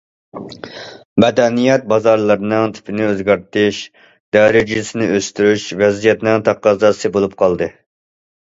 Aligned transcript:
مەدەنىيەت 1.23 1.83
بازارلىرىنىڭ 1.91 2.73
تىپىنى 2.77 3.05
ئۆزگەرتىش، 3.09 3.83
دەرىجىسىنى 4.37 5.11
ئۆستۈرۈش 5.13 5.67
ۋەزىيەتنىڭ 5.85 6.47
تەقەززاسى 6.49 7.17
بولۇپ 7.21 7.41
قالدى. 7.45 7.71